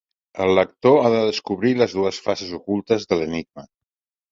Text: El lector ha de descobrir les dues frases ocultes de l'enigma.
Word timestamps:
El 0.45 0.53
lector 0.59 0.97
ha 1.01 1.11
de 1.15 1.19
descobrir 1.27 1.75
les 1.83 1.95
dues 1.99 2.23
frases 2.29 2.57
ocultes 2.61 3.09
de 3.13 3.21
l'enigma. 3.23 3.71